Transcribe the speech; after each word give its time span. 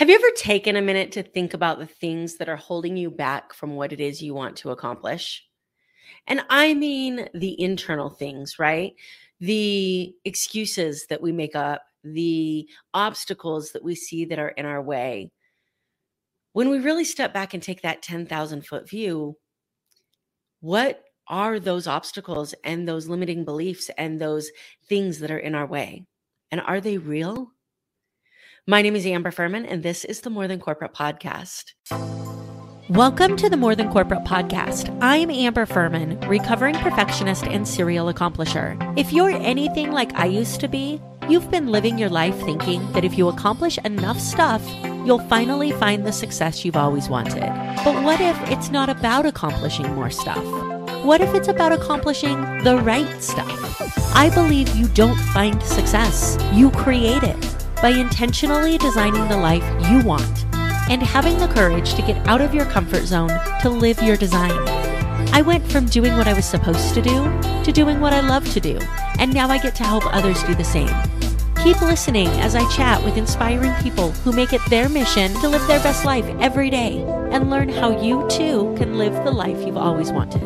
Have 0.00 0.08
you 0.08 0.14
ever 0.14 0.30
taken 0.34 0.76
a 0.76 0.80
minute 0.80 1.12
to 1.12 1.22
think 1.22 1.52
about 1.52 1.78
the 1.78 1.84
things 1.84 2.38
that 2.38 2.48
are 2.48 2.56
holding 2.56 2.96
you 2.96 3.10
back 3.10 3.52
from 3.52 3.76
what 3.76 3.92
it 3.92 4.00
is 4.00 4.22
you 4.22 4.32
want 4.32 4.56
to 4.56 4.70
accomplish? 4.70 5.46
And 6.26 6.40
I 6.48 6.72
mean 6.72 7.28
the 7.34 7.60
internal 7.60 8.08
things, 8.08 8.58
right? 8.58 8.94
The 9.40 10.14
excuses 10.24 11.04
that 11.10 11.20
we 11.20 11.32
make 11.32 11.54
up, 11.54 11.82
the 12.02 12.66
obstacles 12.94 13.72
that 13.72 13.84
we 13.84 13.94
see 13.94 14.24
that 14.24 14.38
are 14.38 14.48
in 14.48 14.64
our 14.64 14.80
way. 14.80 15.32
When 16.54 16.70
we 16.70 16.78
really 16.78 17.04
step 17.04 17.34
back 17.34 17.52
and 17.52 17.62
take 17.62 17.82
that 17.82 18.00
10,000 18.00 18.66
foot 18.66 18.88
view, 18.88 19.36
what 20.60 21.04
are 21.28 21.60
those 21.60 21.86
obstacles 21.86 22.54
and 22.64 22.88
those 22.88 23.06
limiting 23.06 23.44
beliefs 23.44 23.90
and 23.98 24.18
those 24.18 24.50
things 24.88 25.18
that 25.18 25.30
are 25.30 25.38
in 25.38 25.54
our 25.54 25.66
way? 25.66 26.06
And 26.50 26.62
are 26.62 26.80
they 26.80 26.96
real? 26.96 27.52
My 28.66 28.82
name 28.82 28.94
is 28.94 29.06
Amber 29.06 29.30
Furman, 29.30 29.64
and 29.64 29.82
this 29.82 30.04
is 30.04 30.20
the 30.20 30.28
More 30.28 30.46
Than 30.46 30.60
Corporate 30.60 30.92
Podcast. 30.92 31.72
Welcome 32.90 33.36
to 33.38 33.48
the 33.48 33.56
More 33.56 33.74
Than 33.74 33.90
Corporate 33.90 34.24
Podcast. 34.24 34.94
I'm 35.00 35.30
Amber 35.30 35.64
Furman, 35.64 36.20
recovering 36.28 36.74
perfectionist 36.74 37.44
and 37.44 37.66
serial 37.66 38.12
accomplisher. 38.12 38.76
If 38.98 39.14
you're 39.14 39.30
anything 39.30 39.92
like 39.92 40.14
I 40.14 40.26
used 40.26 40.60
to 40.60 40.68
be, 40.68 41.00
you've 41.26 41.50
been 41.50 41.68
living 41.68 41.96
your 41.96 42.10
life 42.10 42.38
thinking 42.40 42.92
that 42.92 43.02
if 43.02 43.16
you 43.16 43.28
accomplish 43.28 43.78
enough 43.78 44.20
stuff, 44.20 44.62
you'll 45.06 45.26
finally 45.26 45.72
find 45.72 46.06
the 46.06 46.12
success 46.12 46.62
you've 46.62 46.76
always 46.76 47.08
wanted. 47.08 47.48
But 47.82 48.04
what 48.04 48.20
if 48.20 48.38
it's 48.50 48.70
not 48.70 48.90
about 48.90 49.24
accomplishing 49.24 49.94
more 49.94 50.10
stuff? 50.10 50.44
What 51.02 51.22
if 51.22 51.34
it's 51.34 51.48
about 51.48 51.72
accomplishing 51.72 52.38
the 52.58 52.76
right 52.76 53.22
stuff? 53.22 54.14
I 54.14 54.28
believe 54.34 54.76
you 54.76 54.86
don't 54.88 55.18
find 55.32 55.62
success, 55.62 56.36
you 56.52 56.70
create 56.72 57.22
it 57.22 57.59
by 57.82 57.90
intentionally 57.90 58.78
designing 58.78 59.26
the 59.28 59.36
life 59.36 59.64
you 59.90 60.02
want 60.04 60.44
and 60.90 61.02
having 61.02 61.38
the 61.38 61.48
courage 61.48 61.94
to 61.94 62.02
get 62.02 62.16
out 62.26 62.40
of 62.40 62.54
your 62.54 62.66
comfort 62.66 63.04
zone 63.04 63.30
to 63.60 63.70
live 63.70 64.02
your 64.02 64.16
design. 64.16 64.50
I 65.32 65.42
went 65.42 65.70
from 65.70 65.86
doing 65.86 66.16
what 66.16 66.26
I 66.26 66.32
was 66.32 66.44
supposed 66.44 66.94
to 66.94 67.02
do 67.02 67.24
to 67.62 67.72
doing 67.72 68.00
what 68.00 68.12
I 68.12 68.20
love 68.20 68.50
to 68.52 68.60
do, 68.60 68.78
and 69.18 69.32
now 69.32 69.48
I 69.48 69.58
get 69.58 69.74
to 69.76 69.84
help 69.84 70.04
others 70.14 70.42
do 70.44 70.54
the 70.54 70.64
same. 70.64 70.90
Keep 71.62 71.82
listening 71.82 72.28
as 72.40 72.54
I 72.54 72.68
chat 72.70 73.04
with 73.04 73.16
inspiring 73.16 73.72
people 73.82 74.12
who 74.12 74.32
make 74.32 74.52
it 74.52 74.62
their 74.70 74.88
mission 74.88 75.32
to 75.34 75.48
live 75.48 75.66
their 75.66 75.80
best 75.80 76.04
life 76.04 76.24
every 76.40 76.70
day 76.70 77.04
and 77.30 77.50
learn 77.50 77.68
how 77.68 78.02
you 78.02 78.26
too 78.28 78.74
can 78.78 78.98
live 78.98 79.12
the 79.24 79.30
life 79.30 79.64
you've 79.66 79.76
always 79.76 80.10
wanted. 80.10 80.42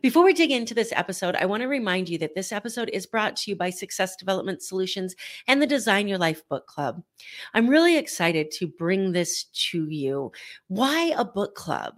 Before 0.00 0.22
we 0.22 0.32
dig 0.32 0.52
into 0.52 0.74
this 0.74 0.92
episode, 0.94 1.34
I 1.34 1.46
want 1.46 1.62
to 1.62 1.66
remind 1.66 2.08
you 2.08 2.18
that 2.18 2.36
this 2.36 2.52
episode 2.52 2.88
is 2.92 3.04
brought 3.04 3.34
to 3.38 3.50
you 3.50 3.56
by 3.56 3.70
Success 3.70 4.14
Development 4.14 4.62
Solutions 4.62 5.16
and 5.48 5.60
the 5.60 5.66
Design 5.66 6.06
Your 6.06 6.18
Life 6.18 6.40
Book 6.48 6.68
Club. 6.68 7.02
I'm 7.52 7.68
really 7.68 7.96
excited 7.96 8.52
to 8.52 8.68
bring 8.68 9.10
this 9.10 9.46
to 9.70 9.88
you. 9.88 10.30
Why 10.68 11.12
a 11.16 11.24
book 11.24 11.56
club? 11.56 11.94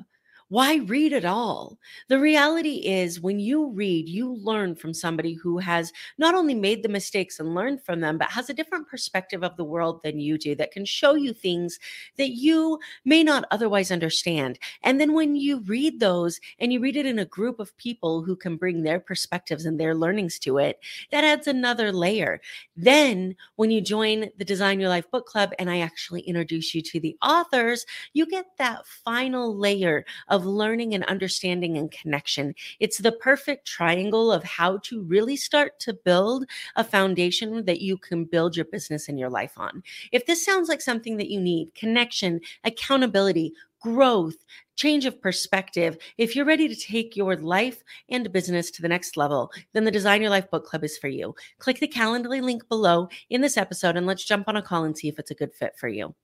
Why 0.51 0.79
read 0.79 1.13
at 1.13 1.25
all? 1.25 1.79
The 2.09 2.19
reality 2.19 2.79
is, 2.85 3.21
when 3.21 3.39
you 3.39 3.69
read, 3.69 4.09
you 4.09 4.35
learn 4.35 4.75
from 4.75 4.93
somebody 4.93 5.35
who 5.35 5.59
has 5.59 5.93
not 6.19 6.35
only 6.35 6.55
made 6.55 6.83
the 6.83 6.89
mistakes 6.89 7.39
and 7.39 7.55
learned 7.55 7.85
from 7.85 8.01
them, 8.01 8.19
but 8.19 8.33
has 8.33 8.51
a 8.51 8.55
different 8.55 8.89
perspective 8.89 9.45
of 9.45 9.57
the 9.57 9.63
world 9.63 10.01
than 10.03 10.19
you 10.19 10.37
do 10.37 10.57
that 10.57 10.73
can 10.73 10.85
show 10.85 11.15
you 11.15 11.33
things 11.33 11.79
that 12.17 12.31
you 12.31 12.81
may 13.05 13.23
not 13.23 13.45
otherwise 13.53 13.93
understand. 13.93 14.59
And 14.83 15.01
then 15.01 15.15
when 15.15 15.37
you 15.37 15.61
read 15.61 16.01
those 16.01 16.41
and 16.59 16.73
you 16.73 16.81
read 16.81 16.97
it 16.97 17.07
in 17.07 17.21
a 17.21 17.25
group 17.25 17.61
of 17.61 17.77
people 17.77 18.25
who 18.25 18.35
can 18.35 18.57
bring 18.57 18.83
their 18.83 18.99
perspectives 18.99 19.67
and 19.67 19.79
their 19.79 19.95
learnings 19.95 20.41
to 20.41 20.59
it, 20.59 20.81
that 21.13 21.23
adds 21.23 21.47
another 21.47 21.93
layer. 21.93 22.41
Then, 22.77 23.37
when 23.55 23.71
you 23.71 23.81
join 23.81 24.31
the 24.37 24.45
Design 24.45 24.81
Your 24.81 24.89
Life 24.89 25.09
Book 25.13 25.27
Club 25.27 25.53
and 25.61 25.71
I 25.71 25.79
actually 25.79 26.23
introduce 26.23 26.75
you 26.75 26.83
to 26.83 26.99
the 26.99 27.17
authors, 27.23 27.87
you 28.15 28.27
get 28.27 28.47
that 28.59 28.85
final 28.85 29.57
layer 29.57 30.05
of 30.27 30.40
of 30.41 30.47
learning 30.47 30.95
and 30.95 31.05
understanding 31.05 31.77
and 31.77 31.91
connection. 31.91 32.55
It's 32.79 32.99
the 32.99 33.13
perfect 33.13 33.67
triangle 33.67 34.33
of 34.33 34.43
how 34.43 34.79
to 34.85 35.03
really 35.03 35.37
start 35.37 35.79
to 35.81 35.93
build 35.93 36.47
a 36.77 36.85
foundation 36.85 37.67
that 37.67 37.83
you 37.83 37.99
can 37.99 38.25
build 38.25 38.57
your 38.57 38.65
business 38.65 39.09
and 39.09 39.19
your 39.19 39.29
life 39.29 39.53
on. 39.59 39.83
If 40.13 40.25
this 40.25 40.43
sounds 40.43 40.71
like 40.71 40.81
something 40.81 41.19
that 41.19 41.29
you 41.29 41.39
need, 41.39 41.75
connection, 41.75 42.41
accountability, 42.65 43.53
growth, 43.83 44.37
change 44.77 45.07
of 45.07 45.21
perspective. 45.21 45.97
If 46.19 46.37
you're 46.37 46.45
ready 46.45 46.69
to 46.69 46.75
take 46.75 47.17
your 47.17 47.37
life 47.37 47.83
and 48.09 48.31
business 48.31 48.71
to 48.73 48.83
the 48.83 48.89
next 48.89 49.17
level, 49.17 49.51
then 49.73 49.85
the 49.85 49.91
Design 49.91 50.21
Your 50.21 50.31
Life 50.31 50.51
Book 50.51 50.67
Club 50.67 50.85
is 50.85 50.99
for 50.99 51.09
you. 51.09 51.35
Click 51.59 51.81
the 51.81 51.89
Calendly 51.89 52.43
link 52.43 52.69
below 52.69 53.09
in 53.31 53.41
this 53.41 53.57
episode 53.57 53.97
and 53.97 54.07
let's 54.07 54.25
jump 54.25 54.49
on 54.49 54.57
a 54.57 54.63
call 54.63 54.85
and 54.85 54.97
see 54.97 55.09
if 55.09 55.19
it's 55.19 55.31
a 55.31 55.35
good 55.35 55.55
fit 55.55 55.79
for 55.79 55.89
you. 55.89 56.15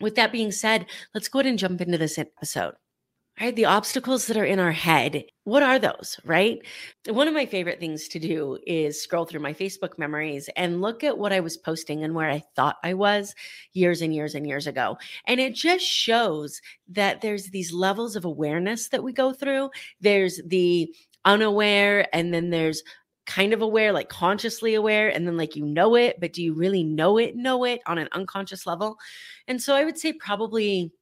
With 0.00 0.14
that 0.16 0.32
being 0.32 0.52
said, 0.52 0.86
let's 1.14 1.28
go 1.28 1.40
ahead 1.40 1.50
and 1.50 1.58
jump 1.58 1.80
into 1.80 1.98
this 1.98 2.18
episode 2.18 2.74
right? 3.38 3.54
The 3.54 3.64
obstacles 3.66 4.26
that 4.26 4.36
are 4.36 4.44
in 4.44 4.58
our 4.58 4.72
head. 4.72 5.24
What 5.44 5.62
are 5.62 5.78
those, 5.78 6.18
right? 6.24 6.58
One 7.08 7.28
of 7.28 7.34
my 7.34 7.46
favorite 7.46 7.80
things 7.80 8.06
to 8.08 8.18
do 8.18 8.58
is 8.66 9.02
scroll 9.02 9.24
through 9.24 9.40
my 9.40 9.52
Facebook 9.52 9.98
memories 9.98 10.48
and 10.56 10.80
look 10.80 11.02
at 11.04 11.18
what 11.18 11.32
I 11.32 11.40
was 11.40 11.56
posting 11.56 12.04
and 12.04 12.14
where 12.14 12.30
I 12.30 12.44
thought 12.54 12.76
I 12.84 12.94
was 12.94 13.34
years 13.72 14.02
and 14.02 14.14
years 14.14 14.34
and 14.34 14.46
years 14.46 14.66
ago. 14.66 14.98
And 15.26 15.40
it 15.40 15.54
just 15.54 15.84
shows 15.84 16.60
that 16.88 17.20
there's 17.20 17.46
these 17.46 17.72
levels 17.72 18.16
of 18.16 18.24
awareness 18.24 18.88
that 18.88 19.02
we 19.02 19.12
go 19.12 19.32
through. 19.32 19.70
There's 20.00 20.40
the 20.46 20.94
unaware, 21.24 22.08
and 22.14 22.32
then 22.32 22.50
there's 22.50 22.82
kind 23.26 23.52
of 23.52 23.62
aware, 23.62 23.92
like 23.92 24.08
consciously 24.08 24.74
aware, 24.74 25.08
and 25.08 25.26
then 25.26 25.36
like 25.36 25.56
you 25.56 25.64
know 25.64 25.94
it, 25.94 26.20
but 26.20 26.32
do 26.32 26.42
you 26.42 26.52
really 26.52 26.82
know 26.82 27.16
it, 27.16 27.36
know 27.36 27.64
it 27.64 27.80
on 27.86 27.98
an 27.98 28.08
unconscious 28.12 28.66
level? 28.66 28.96
And 29.46 29.62
so 29.62 29.74
I 29.74 29.84
would 29.84 29.98
say 29.98 30.12
probably 30.12 30.92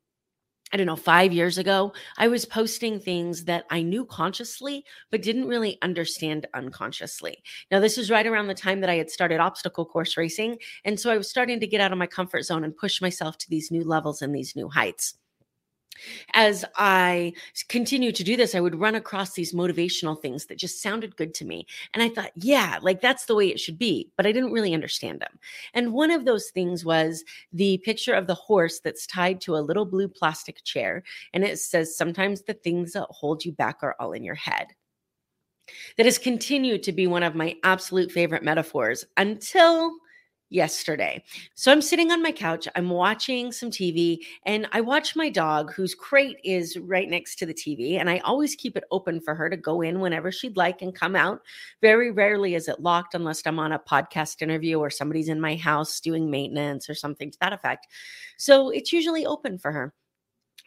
I 0.72 0.76
don't 0.76 0.86
know, 0.86 0.96
five 0.96 1.32
years 1.32 1.58
ago, 1.58 1.92
I 2.18 2.28
was 2.28 2.44
posting 2.44 3.00
things 3.00 3.44
that 3.44 3.64
I 3.70 3.82
knew 3.82 4.04
consciously, 4.04 4.84
but 5.10 5.22
didn't 5.22 5.48
really 5.48 5.78
understand 5.82 6.46
unconsciously. 6.54 7.42
Now, 7.70 7.80
this 7.80 7.96
was 7.96 8.10
right 8.10 8.26
around 8.26 8.48
the 8.48 8.54
time 8.54 8.80
that 8.80 8.90
I 8.90 8.96
had 8.96 9.10
started 9.10 9.40
obstacle 9.40 9.84
course 9.84 10.16
racing. 10.16 10.58
And 10.84 10.98
so 10.98 11.10
I 11.10 11.16
was 11.16 11.28
starting 11.28 11.60
to 11.60 11.66
get 11.66 11.80
out 11.80 11.92
of 11.92 11.98
my 11.98 12.06
comfort 12.06 12.42
zone 12.42 12.64
and 12.64 12.76
push 12.76 13.00
myself 13.00 13.38
to 13.38 13.50
these 13.50 13.70
new 13.70 13.84
levels 13.84 14.22
and 14.22 14.34
these 14.34 14.54
new 14.56 14.68
heights 14.68 15.14
as 16.34 16.64
I 16.76 17.32
continued 17.68 18.14
to 18.16 18.24
do 18.24 18.36
this, 18.36 18.54
I 18.54 18.60
would 18.60 18.78
run 18.78 18.94
across 18.94 19.32
these 19.32 19.52
motivational 19.52 20.20
things 20.20 20.46
that 20.46 20.58
just 20.58 20.82
sounded 20.82 21.16
good 21.16 21.34
to 21.34 21.44
me. 21.44 21.66
And 21.94 22.02
I 22.02 22.08
thought, 22.08 22.32
yeah, 22.36 22.78
like 22.82 23.00
that's 23.00 23.26
the 23.26 23.34
way 23.34 23.48
it 23.48 23.60
should 23.60 23.78
be. 23.78 24.10
But 24.16 24.26
I 24.26 24.32
didn't 24.32 24.52
really 24.52 24.74
understand 24.74 25.20
them. 25.20 25.38
And 25.74 25.92
one 25.92 26.10
of 26.10 26.24
those 26.24 26.50
things 26.50 26.84
was 26.84 27.24
the 27.52 27.78
picture 27.78 28.14
of 28.14 28.26
the 28.26 28.34
horse 28.34 28.80
that's 28.80 29.06
tied 29.06 29.40
to 29.42 29.56
a 29.56 29.58
little 29.58 29.84
blue 29.84 30.08
plastic 30.08 30.62
chair. 30.64 31.02
And 31.32 31.44
it 31.44 31.58
says, 31.58 31.96
sometimes 31.96 32.42
the 32.42 32.54
things 32.54 32.92
that 32.92 33.06
hold 33.10 33.44
you 33.44 33.52
back 33.52 33.78
are 33.82 33.96
all 33.98 34.12
in 34.12 34.24
your 34.24 34.34
head. 34.34 34.68
That 35.96 36.06
has 36.06 36.18
continued 36.18 36.82
to 36.84 36.92
be 36.92 37.06
one 37.06 37.22
of 37.22 37.34
my 37.34 37.56
absolute 37.62 38.10
favorite 38.10 38.42
metaphors 38.42 39.04
until 39.16 39.92
yesterday. 40.50 41.22
So 41.54 41.70
I'm 41.70 41.82
sitting 41.82 42.10
on 42.10 42.22
my 42.22 42.32
couch, 42.32 42.66
I'm 42.74 42.88
watching 42.90 43.52
some 43.52 43.70
TV, 43.70 44.18
and 44.44 44.66
I 44.72 44.80
watch 44.80 45.14
my 45.14 45.28
dog, 45.28 45.72
whose 45.72 45.94
crate 45.94 46.38
is 46.44 46.76
right 46.78 47.08
next 47.08 47.36
to 47.36 47.46
the 47.46 47.54
TV. 47.54 47.98
And 47.98 48.08
I 48.08 48.18
always 48.18 48.54
keep 48.54 48.76
it 48.76 48.84
open 48.90 49.20
for 49.20 49.34
her 49.34 49.50
to 49.50 49.56
go 49.56 49.80
in 49.82 50.00
whenever 50.00 50.32
she'd 50.32 50.56
like 50.56 50.82
and 50.82 50.94
come 50.94 51.16
out. 51.16 51.42
Very 51.82 52.10
rarely 52.10 52.54
is 52.54 52.68
it 52.68 52.80
locked 52.80 53.14
unless 53.14 53.42
I'm 53.46 53.58
on 53.58 53.72
a 53.72 53.78
podcast 53.78 54.42
interview 54.42 54.78
or 54.78 54.90
somebody's 54.90 55.28
in 55.28 55.40
my 55.40 55.56
house 55.56 56.00
doing 56.00 56.30
maintenance 56.30 56.88
or 56.88 56.94
something 56.94 57.30
to 57.30 57.38
that 57.40 57.52
effect. 57.52 57.86
So 58.36 58.70
it's 58.70 58.92
usually 58.92 59.26
open 59.26 59.58
for 59.58 59.72
her. 59.72 59.92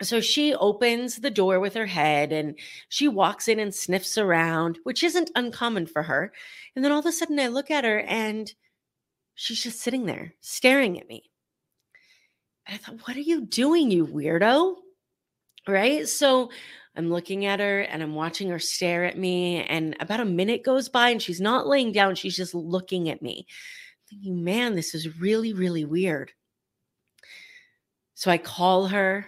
So 0.02 0.20
she 0.20 0.56
opens 0.56 1.18
the 1.18 1.30
door 1.30 1.60
with 1.60 1.76
her 1.76 1.86
head 1.86 2.32
and 2.32 2.58
she 2.90 3.08
walks 3.08 3.48
in 3.48 3.60
and 3.60 3.74
sniffs 3.74 4.18
around, 4.18 4.80
which 4.84 5.04
isn't 5.04 5.30
uncommon 5.36 5.86
for 5.86 6.04
her. 6.04 6.34
And 6.76 6.84
then 6.84 6.92
all 6.92 7.00
of 7.00 7.06
a 7.06 7.12
sudden 7.12 7.40
I 7.40 7.48
look 7.48 7.70
at 7.70 7.84
her 7.84 8.00
and 8.00 8.52
she's 9.36 9.64
just 9.64 9.82
sitting 9.82 10.06
there 10.06 10.34
staring 10.42 11.00
at 11.00 11.08
me. 11.08 11.24
And 12.68 12.76
I 12.76 12.78
thought, 12.78 13.08
what 13.08 13.18
are 13.18 13.22
you 13.22 13.46
doing, 13.46 13.92
you 13.92 14.06
weirdo? 14.06 14.76
Right. 15.68 16.08
So 16.08 16.50
I'm 16.96 17.10
looking 17.10 17.46
at 17.46 17.60
her 17.60 17.82
and 17.82 18.04
I'm 18.04 18.16
watching 18.16 18.50
her 18.50 18.60
stare 18.60 19.06
at 19.06 19.18
me. 19.18 19.64
And 19.64 19.96
about 20.00 20.20
a 20.20 20.26
minute 20.26 20.64
goes 20.64 20.90
by 20.90 21.10
and 21.10 21.22
she's 21.22 21.42
not 21.42 21.68
laying 21.68 21.92
down. 21.92 22.16
She's 22.16 22.36
just 22.36 22.54
looking 22.54 23.10
at 23.10 23.22
me, 23.22 23.48
thinking, 24.10 24.44
man, 24.44 24.76
this 24.76 24.94
is 24.94 25.20
really, 25.20 25.54
really 25.54 25.86
weird. 25.86 26.32
So 28.16 28.30
I 28.30 28.38
call 28.38 28.88
her 28.88 29.26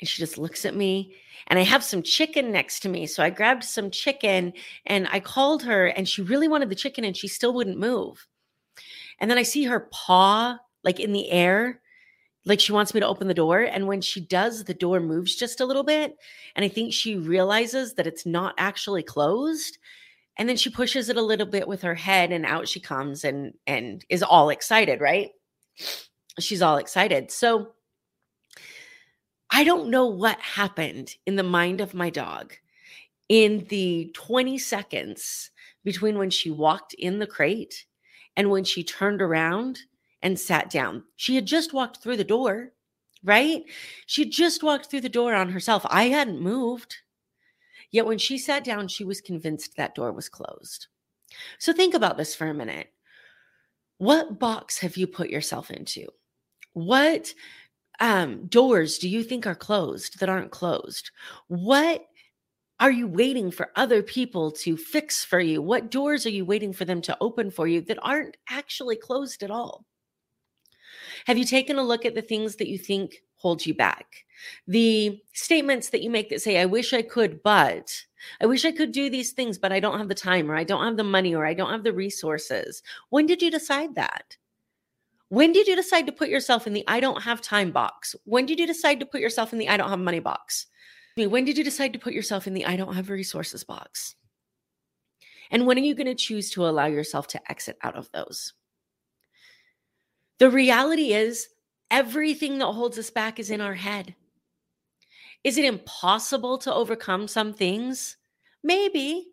and 0.00 0.08
she 0.08 0.20
just 0.20 0.38
looks 0.38 0.64
at 0.64 0.74
me. 0.74 1.14
And 1.46 1.58
I 1.58 1.62
have 1.62 1.84
some 1.84 2.02
chicken 2.02 2.52
next 2.52 2.80
to 2.80 2.88
me. 2.88 3.06
So 3.06 3.22
I 3.22 3.30
grabbed 3.30 3.64
some 3.64 3.90
chicken 3.90 4.52
and 4.86 5.08
I 5.10 5.20
called 5.20 5.62
her 5.64 5.86
and 5.86 6.08
she 6.08 6.22
really 6.22 6.48
wanted 6.48 6.70
the 6.70 6.74
chicken 6.74 7.04
and 7.04 7.16
she 7.16 7.28
still 7.28 7.52
wouldn't 7.52 7.78
move. 7.78 8.26
And 9.20 9.30
then 9.30 9.38
I 9.38 9.42
see 9.42 9.64
her 9.64 9.88
paw 9.92 10.58
like 10.82 10.98
in 10.98 11.12
the 11.12 11.30
air, 11.30 11.80
like 12.46 12.60
she 12.60 12.72
wants 12.72 12.94
me 12.94 13.00
to 13.00 13.06
open 13.06 13.28
the 13.28 13.34
door. 13.34 13.60
And 13.60 13.86
when 13.86 14.00
she 14.00 14.20
does, 14.20 14.64
the 14.64 14.74
door 14.74 15.00
moves 15.00 15.36
just 15.36 15.60
a 15.60 15.66
little 15.66 15.82
bit. 15.82 16.16
And 16.56 16.64
I 16.64 16.68
think 16.68 16.92
she 16.92 17.16
realizes 17.16 17.94
that 17.94 18.06
it's 18.06 18.24
not 18.24 18.54
actually 18.56 19.02
closed. 19.02 19.78
And 20.38 20.48
then 20.48 20.56
she 20.56 20.70
pushes 20.70 21.10
it 21.10 21.16
a 21.16 21.22
little 21.22 21.46
bit 21.46 21.68
with 21.68 21.82
her 21.82 21.94
head 21.94 22.32
and 22.32 22.46
out 22.46 22.68
she 22.68 22.80
comes 22.80 23.24
and 23.24 23.52
and 23.66 24.04
is 24.08 24.22
all 24.22 24.48
excited, 24.48 25.00
right? 25.00 25.30
She's 26.38 26.62
all 26.62 26.78
excited. 26.78 27.30
So 27.30 27.72
I 29.50 29.64
don't 29.64 29.90
know 29.90 30.06
what 30.06 30.40
happened 30.40 31.14
in 31.26 31.36
the 31.36 31.42
mind 31.42 31.80
of 31.80 31.92
my 31.92 32.08
dog 32.08 32.54
in 33.28 33.66
the 33.68 34.10
20 34.14 34.56
seconds 34.58 35.50
between 35.84 36.16
when 36.18 36.30
she 36.30 36.50
walked 36.50 36.94
in 36.94 37.18
the 37.18 37.26
crate 37.26 37.84
and 38.36 38.50
when 38.50 38.64
she 38.64 38.82
turned 38.84 39.22
around 39.22 39.80
and 40.22 40.38
sat 40.38 40.70
down. 40.70 41.04
She 41.16 41.34
had 41.34 41.46
just 41.46 41.72
walked 41.72 41.98
through 41.98 42.16
the 42.16 42.24
door, 42.24 42.72
right? 43.24 43.64
She 44.06 44.28
just 44.28 44.62
walked 44.62 44.86
through 44.86 45.00
the 45.02 45.08
door 45.08 45.34
on 45.34 45.50
herself. 45.50 45.84
I 45.88 46.04
hadn't 46.04 46.40
moved. 46.40 46.96
Yet 47.90 48.06
when 48.06 48.18
she 48.18 48.38
sat 48.38 48.64
down, 48.64 48.88
she 48.88 49.04
was 49.04 49.20
convinced 49.20 49.76
that 49.76 49.94
door 49.94 50.12
was 50.12 50.28
closed. 50.28 50.86
So 51.58 51.72
think 51.72 51.94
about 51.94 52.16
this 52.16 52.34
for 52.34 52.46
a 52.46 52.54
minute. 52.54 52.92
What 53.98 54.38
box 54.38 54.78
have 54.78 54.96
you 54.96 55.06
put 55.06 55.30
yourself 55.30 55.70
into? 55.70 56.08
What 56.72 57.34
um, 57.98 58.46
doors 58.46 58.98
do 58.98 59.08
you 59.08 59.22
think 59.22 59.46
are 59.46 59.54
closed 59.54 60.20
that 60.20 60.28
aren't 60.28 60.50
closed? 60.50 61.10
What 61.48 62.06
are 62.80 62.90
you 62.90 63.06
waiting 63.06 63.50
for 63.50 63.70
other 63.76 64.02
people 64.02 64.50
to 64.50 64.76
fix 64.76 65.22
for 65.22 65.38
you? 65.38 65.60
What 65.60 65.90
doors 65.90 66.24
are 66.24 66.30
you 66.30 66.46
waiting 66.46 66.72
for 66.72 66.86
them 66.86 67.02
to 67.02 67.16
open 67.20 67.50
for 67.50 67.68
you 67.68 67.82
that 67.82 67.98
aren't 68.02 68.38
actually 68.48 68.96
closed 68.96 69.42
at 69.42 69.50
all? 69.50 69.84
Have 71.26 71.36
you 71.36 71.44
taken 71.44 71.76
a 71.76 71.82
look 71.82 72.06
at 72.06 72.14
the 72.14 72.22
things 72.22 72.56
that 72.56 72.68
you 72.68 72.78
think 72.78 73.22
hold 73.36 73.64
you 73.66 73.74
back? 73.74 74.24
The 74.66 75.20
statements 75.34 75.90
that 75.90 76.02
you 76.02 76.08
make 76.08 76.30
that 76.30 76.40
say, 76.40 76.58
I 76.58 76.64
wish 76.64 76.94
I 76.94 77.02
could, 77.02 77.42
but 77.42 77.94
I 78.40 78.46
wish 78.46 78.64
I 78.64 78.72
could 78.72 78.92
do 78.92 79.10
these 79.10 79.32
things, 79.32 79.58
but 79.58 79.72
I 79.72 79.80
don't 79.80 79.98
have 79.98 80.08
the 80.08 80.14
time, 80.14 80.50
or 80.50 80.56
I 80.56 80.64
don't 80.64 80.84
have 80.84 80.96
the 80.96 81.04
money, 81.04 81.34
or 81.34 81.44
I 81.44 81.52
don't 81.52 81.70
have 81.70 81.84
the 81.84 81.92
resources. 81.92 82.82
When 83.10 83.26
did 83.26 83.42
you 83.42 83.50
decide 83.50 83.94
that? 83.96 84.36
When 85.28 85.52
did 85.52 85.66
you 85.66 85.76
decide 85.76 86.06
to 86.06 86.12
put 86.12 86.30
yourself 86.30 86.66
in 86.66 86.72
the 86.72 86.84
I 86.88 86.98
don't 87.00 87.22
have 87.22 87.42
time 87.42 87.70
box? 87.70 88.16
When 88.24 88.46
did 88.46 88.58
you 88.58 88.66
decide 88.66 88.98
to 89.00 89.06
put 89.06 89.20
yourself 89.20 89.52
in 89.52 89.58
the 89.58 89.68
I 89.68 89.76
don't 89.76 89.90
have 89.90 90.00
money 90.00 90.18
box? 90.20 90.66
When 91.16 91.44
did 91.44 91.58
you 91.58 91.64
decide 91.64 91.92
to 91.92 91.98
put 91.98 92.12
yourself 92.12 92.46
in 92.46 92.54
the 92.54 92.66
I 92.66 92.76
don't 92.76 92.94
have 92.94 93.10
resources 93.10 93.64
box? 93.64 94.14
And 95.50 95.66
when 95.66 95.76
are 95.76 95.82
you 95.82 95.94
going 95.94 96.06
to 96.06 96.14
choose 96.14 96.50
to 96.52 96.66
allow 96.66 96.86
yourself 96.86 97.26
to 97.28 97.50
exit 97.50 97.76
out 97.82 97.96
of 97.96 98.10
those? 98.12 98.54
The 100.38 100.50
reality 100.50 101.12
is, 101.12 101.48
everything 101.90 102.58
that 102.58 102.66
holds 102.66 102.98
us 102.98 103.10
back 103.10 103.38
is 103.38 103.50
in 103.50 103.60
our 103.60 103.74
head. 103.74 104.14
Is 105.42 105.58
it 105.58 105.64
impossible 105.64 106.58
to 106.58 106.72
overcome 106.72 107.26
some 107.26 107.52
things? 107.52 108.16
Maybe. 108.62 109.29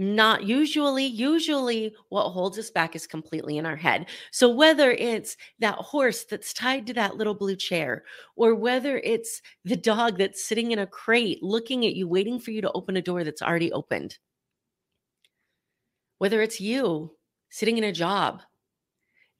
Not 0.00 0.44
usually. 0.44 1.04
Usually, 1.06 1.94
what 2.08 2.30
holds 2.30 2.58
us 2.58 2.70
back 2.70 2.96
is 2.96 3.06
completely 3.06 3.56
in 3.58 3.66
our 3.66 3.76
head. 3.76 4.06
So, 4.32 4.48
whether 4.48 4.90
it's 4.92 5.36
that 5.60 5.76
horse 5.76 6.24
that's 6.24 6.52
tied 6.54 6.86
to 6.88 6.94
that 6.94 7.16
little 7.16 7.34
blue 7.34 7.54
chair, 7.54 8.04
or 8.34 8.54
whether 8.56 8.98
it's 8.98 9.42
the 9.64 9.76
dog 9.76 10.18
that's 10.18 10.42
sitting 10.42 10.72
in 10.72 10.78
a 10.80 10.86
crate 10.88 11.42
looking 11.42 11.86
at 11.86 11.94
you, 11.94 12.08
waiting 12.08 12.40
for 12.40 12.50
you 12.50 12.62
to 12.62 12.72
open 12.72 12.96
a 12.96 13.02
door 13.02 13.24
that's 13.24 13.42
already 13.42 13.70
opened, 13.72 14.18
whether 16.18 16.42
it's 16.42 16.60
you 16.60 17.16
sitting 17.50 17.78
in 17.78 17.84
a 17.84 17.92
job 17.92 18.42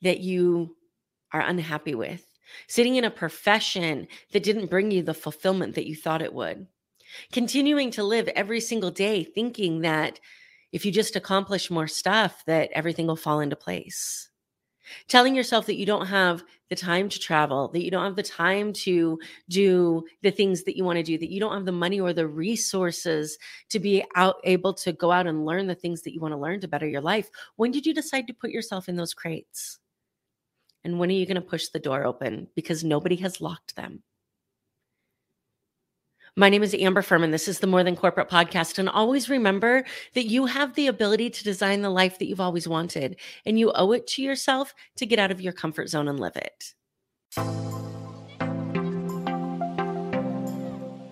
that 0.03 0.21
you 0.21 0.77
are 1.33 1.43
unhappy 1.43 1.95
with, 1.95 2.27
sitting 2.69 2.97
in 2.97 3.05
a 3.05 3.11
profession 3.11 4.09
that 4.33 4.43
didn't 4.43 4.71
bring 4.71 4.91
you 4.91 5.03
the 5.03 5.15
fulfillment 5.15 5.75
that 5.75 5.87
you 5.87 5.95
thought 5.97 6.23
it 6.23 6.35
would, 6.35 6.67
continuing 7.33 7.91
to 7.93 8.05
live 8.05 8.29
every 8.29 8.61
single 8.61 8.91
day 8.91 9.25
thinking 9.25 9.83
that 9.83 10.21
if 10.72 10.84
you 10.84 10.93
just 10.93 11.17
accomplish 11.17 11.70
more 11.70 11.88
stuff, 11.88 12.44
that 12.46 12.70
everything 12.72 13.06
will 13.06 13.17
fall 13.17 13.40
into 13.40 13.56
place. 13.56 14.28
Telling 15.08 15.34
yourself 15.34 15.67
that 15.67 15.76
you 15.76 15.87
don't 15.87 16.06
have 16.06 16.43
the 16.69 16.76
time 16.76 17.08
to 17.08 17.19
travel, 17.19 17.69
that 17.69 17.84
you 17.84 17.90
don't 17.90 18.05
have 18.05 18.17
the 18.17 18.22
time 18.22 18.72
to 18.72 19.19
do 19.49 20.05
the 20.22 20.31
things 20.31 20.64
that 20.64 20.76
you 20.76 20.84
want 20.84 20.96
to 20.96 21.02
do, 21.02 21.19
that 21.19 21.31
you 21.31 21.38
don't 21.38 21.52
have 21.52 21.64
the 21.64 21.72
money 21.72 22.00
or 22.00 22.12
the 22.12 22.26
resources 22.26 23.38
to 23.69 23.78
be 23.78 24.05
out 24.17 24.37
able 24.44 24.75
to 24.75 24.93
go 24.93 25.12
out 25.12 25.26
and 25.26 25.46
learn 25.46 25.67
the 25.67 25.75
things 25.75 26.02
that 26.02 26.12
you 26.12 26.20
want 26.20 26.32
to 26.32 26.38
learn 26.38 26.61
to 26.61 26.69
better 26.69 26.88
your 26.88 27.00
life. 27.00 27.31
When 27.56 27.70
did 27.70 27.87
you 27.87 27.94
decide 27.94 28.26
to 28.26 28.34
put 28.34 28.50
yourself 28.50 28.88
in 28.88 28.96
those 28.96 29.14
crates? 29.14 29.78
And 30.82 30.99
when 30.99 31.11
are 31.11 31.14
you 31.14 31.26
going 31.26 31.34
to 31.37 31.40
push 31.40 31.69
the 31.69 31.78
door 31.78 32.05
open? 32.05 32.49
Because 32.55 32.82
nobody 32.82 33.17
has 33.17 33.40
locked 33.40 33.76
them. 33.76 34.02
My 36.37 36.49
name 36.49 36.62
is 36.62 36.75
Amber 36.75 37.03
Furman. 37.03 37.32
This 37.32 37.49
is 37.49 37.59
the 37.59 37.67
More 37.67 37.82
Than 37.82 37.97
Corporate 37.97 38.31
podcast. 38.31 38.79
And 38.79 38.88
always 38.88 39.29
remember 39.29 39.85
that 40.15 40.27
you 40.27 40.47
have 40.47 40.75
the 40.75 40.87
ability 40.87 41.31
to 41.31 41.44
design 41.44 41.82
the 41.82 41.91
life 41.91 42.19
that 42.19 42.27
you've 42.27 42.41
always 42.41 42.69
wanted, 42.69 43.17
and 43.44 43.59
you 43.59 43.73
owe 43.75 43.93
it 43.93 44.06
to 44.09 44.23
yourself 44.23 44.75
to 44.97 45.06
get 45.06 45.19
out 45.19 45.31
of 45.31 45.41
your 45.41 45.53
comfort 45.53 45.88
zone 45.88 46.09
and 46.09 46.21
live 46.21 46.37
it. 46.37 47.90